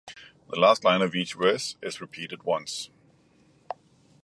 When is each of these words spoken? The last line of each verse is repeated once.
The 0.49 0.59
last 0.59 0.83
line 0.83 1.03
of 1.03 1.13
each 1.13 1.35
verse 1.35 1.75
is 1.83 2.01
repeated 2.01 2.41
once. 2.41 2.89